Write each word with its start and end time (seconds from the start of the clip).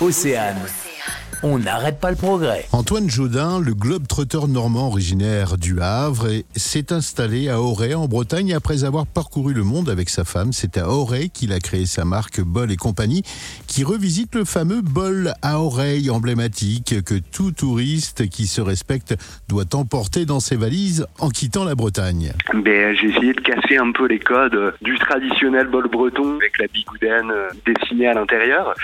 Océane. 0.00 0.87
On 1.44 1.60
n'arrête 1.60 2.00
pas 2.00 2.10
le 2.10 2.16
progrès. 2.16 2.66
Antoine 2.72 3.08
Jaudin, 3.08 3.60
le 3.60 3.72
globe-trotteur 3.72 4.48
normand 4.48 4.88
originaire 4.88 5.56
du 5.56 5.80
Havre, 5.80 6.26
s'est 6.56 6.92
installé 6.92 7.48
à 7.48 7.60
Auray 7.60 7.94
en 7.94 8.08
Bretagne 8.08 8.52
après 8.52 8.82
avoir 8.82 9.06
parcouru 9.06 9.54
le 9.54 9.62
monde 9.62 9.88
avec 9.88 10.08
sa 10.08 10.24
femme. 10.24 10.52
C'est 10.52 10.78
à 10.78 10.88
Auray 10.88 11.28
qu'il 11.28 11.52
a 11.52 11.60
créé 11.60 11.86
sa 11.86 12.04
marque 12.04 12.40
Bol 12.40 12.72
et 12.72 12.76
compagnie 12.76 13.22
qui 13.68 13.84
revisite 13.84 14.34
le 14.34 14.44
fameux 14.44 14.80
bol 14.80 15.32
à 15.42 15.60
oreille 15.60 16.10
emblématique 16.10 17.04
que 17.04 17.14
tout 17.14 17.52
touriste 17.52 18.28
qui 18.28 18.48
se 18.48 18.60
respecte 18.60 19.14
doit 19.48 19.76
emporter 19.76 20.26
dans 20.26 20.40
ses 20.40 20.56
valises 20.56 21.06
en 21.20 21.28
quittant 21.28 21.64
la 21.64 21.76
Bretagne. 21.76 22.32
Ben, 22.52 22.96
j'ai 22.96 23.10
essayé 23.10 23.32
de 23.32 23.40
casser 23.40 23.76
un 23.76 23.92
peu 23.92 24.08
les 24.08 24.18
codes 24.18 24.74
du 24.82 24.98
traditionnel 24.98 25.68
bol 25.68 25.88
breton 25.88 26.36
avec 26.36 26.58
la 26.58 26.66
bigoudaine 26.66 27.32
dessinée 27.64 28.08
à 28.08 28.14
l'intérieur. 28.14 28.74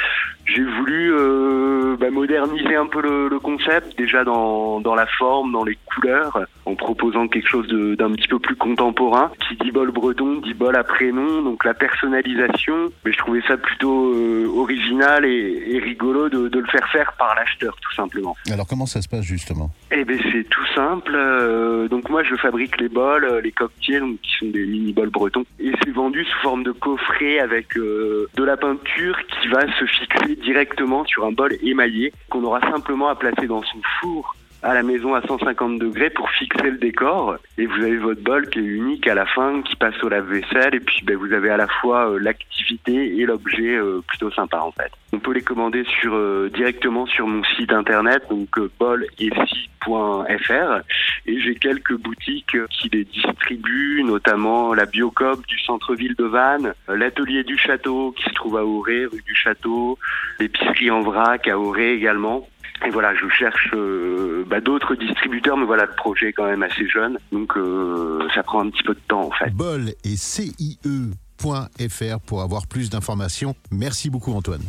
J'ai 0.47 0.63
voulu 0.63 1.13
euh, 1.13 1.94
moderniser 2.35 2.77
un 2.77 2.87
peu 2.87 3.01
le, 3.01 3.39
concept, 3.39 3.97
déjà 3.99 4.25
dans, 4.25 4.81
dans 4.81 4.95
la 4.95 5.07
forme, 5.07 5.53
dans 5.53 5.65
les 5.65 5.79
couleurs, 5.87 6.41
en 6.67 6.75
proposant 6.75 7.29
quelque 7.29 7.49
chose 7.49 7.69
d'un 7.69 8.13
petit 8.13 8.29
peu 8.29 8.39
plus 8.39 8.57
contemporain. 8.57 9.31
Qui 9.49 9.57
dit 9.57 9.71
bol 9.71 9.91
breton, 9.91 10.41
dit 10.41 10.55
bol 10.55 10.77
à 10.77 10.85
prénom, 10.85 11.43
donc 11.43 11.65
la 11.65 11.75
personnalisation. 11.75 12.91
Mais 13.05 13.13
je 13.13 13.19
trouvais 13.19 13.43
ça 13.47 13.57
plutôt 13.57 14.13
euh, 14.15 14.47
original 14.57 15.25
et, 15.25 15.63
et 15.69 15.79
rigolo 15.79 16.29
de, 16.29 16.49
de, 16.49 16.59
le 16.59 16.67
faire 16.67 16.89
faire 16.91 17.13
par 17.19 17.35
l'acheteur, 17.35 17.77
tout 17.81 17.95
simplement. 17.95 18.37
Alors 18.51 18.67
comment 18.67 18.87
ça 18.87 19.03
se 19.03 19.09
passe 19.09 19.25
justement? 19.25 19.71
Eh 20.05 20.07
ben 20.07 20.21
c'est 20.33 20.45
tout 20.51 20.67
simple. 20.75 21.13
Euh, 21.15 21.89
donc 21.89 22.11
moi 22.11 22.23
je 22.23 22.35
fabrique 22.35 22.79
les 22.79 22.91
bols, 22.91 23.41
les 23.43 23.53
cocktails, 23.53 24.01
donc, 24.01 24.21
qui 24.21 24.33
sont 24.39 24.51
des 24.51 24.67
mini 24.67 24.93
bols 24.93 25.09
bretons, 25.09 25.47
et 25.59 25.73
c'est 25.83 25.93
vendu 25.93 26.25
sous 26.25 26.39
forme 26.41 26.63
de 26.63 26.73
coffret 26.73 27.39
avec 27.39 27.75
euh, 27.79 28.29
de 28.35 28.45
la 28.45 28.59
peinture 28.59 29.17
qui 29.27 29.49
va 29.49 29.61
se 29.79 29.87
fixer 29.87 30.37
directement 30.37 31.07
sur 31.07 31.25
un 31.25 31.33
bol 31.33 31.55
émaillé 31.63 32.13
qu'on 32.29 32.45
aura 32.45 32.61
simplement 32.71 33.09
à 33.09 33.15
placer 33.15 33.47
dans 33.47 33.63
son 33.63 33.79
four 34.01 34.37
à 34.65 34.73
la 34.73 34.83
maison 34.83 35.15
à 35.15 35.21
150 35.21 35.79
degrés 35.79 36.09
pour 36.09 36.31
fixer 36.31 36.71
le 36.71 36.79
décor 36.79 37.37
et 37.59 37.67
vous 37.67 37.83
avez 37.83 37.99
votre 37.99 38.23
bol 38.23 38.49
qui 38.49 38.61
est 38.61 38.63
unique 38.63 39.07
à 39.07 39.15
la 39.15 39.27
fin 39.27 39.61
qui 39.61 39.77
passe 39.77 40.03
au 40.03 40.09
lave-vaisselle 40.09 40.75
et 40.75 40.81
puis 40.81 41.03
ben, 41.05 41.17
vous 41.17 41.35
avez 41.35 41.51
à 41.51 41.59
la 41.59 41.69
fois 41.69 42.11
euh, 42.11 42.19
l'activité 42.19 43.19
et 43.19 43.27
l'objet 43.27 43.77
euh, 43.77 44.03
plutôt 44.07 44.31
sympa 44.31 44.61
en 44.61 44.73
fait. 44.73 44.91
On 45.13 45.19
peut 45.19 45.33
les 45.33 45.43
commander 45.43 45.85
sur 46.01 46.15
euh, 46.15 46.51
directement 46.53 47.07
sur 47.07 47.27
mon 47.27 47.45
site 47.57 47.73
internet 47.73 48.23
donc 48.31 48.59
bolesi.fr 48.79 50.81
et 51.27 51.41
j'ai 51.41 51.55
quelques 51.57 51.99
boutiques 51.99 52.57
qui 52.71 52.89
les 52.89 53.05
distribuent 53.05 54.03
notamment 54.03 54.73
la 54.73 54.87
Biocop 54.87 55.47
du 55.47 55.59
centre-ville 55.59 56.15
de 56.17 56.25
Vannes, 56.25 56.73
l'atelier 56.89 57.45
du 57.45 57.59
château 57.59 58.13
qui 58.13 58.25
se 58.25 58.35
trouve 58.35 58.57
à 58.57 58.65
Auray 58.65 59.05
rue 59.05 59.23
du 59.23 59.35
Château, 59.35 59.99
l'épicerie 60.41 60.91
en 60.91 61.03
vrac 61.03 61.47
à 61.49 61.59
Auray 61.59 61.91
également. 61.91 62.49
Et 62.87 62.91
voilà, 62.91 63.15
je 63.15 63.29
cherche 63.29 63.71
euh, 63.75 64.45
bah, 64.47 64.61
d'autres 64.61 64.95
distributeurs, 64.95 65.57
mais 65.57 65.65
voilà, 65.65 65.87
le 65.87 65.95
projet 65.95 66.29
est 66.29 66.33
quand 66.33 66.47
même 66.47 66.63
assez 66.63 66.89
jeune, 66.89 67.19
donc 67.33 67.57
euh, 67.57 68.27
ça 68.35 68.43
prend 68.43 68.61
un 68.61 68.71
petit 68.71 68.83
peu 68.83 68.95
de 68.95 69.01
temps 69.09 69.23
en 69.23 69.31
fait. 69.31 69.51
Bol 69.51 69.93
et 70.05 70.17
CIE.fr 70.17 72.21
pour 72.27 72.43
avoir 72.43 72.67
plus 72.67 72.91
d'informations. 72.91 73.55
Merci 73.71 74.11
beaucoup 74.11 74.33
Antoine. 74.33 74.63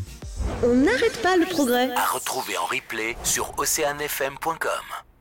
On 0.64 0.76
n'arrête 0.76 1.22
pas 1.22 1.38
le 1.38 1.46
progrès. 1.46 1.92
À 1.96 2.14
retrouver 2.14 2.58
en 2.58 2.66
replay 2.66 3.16
sur 3.24 3.54
oceanfm.com. 3.58 5.15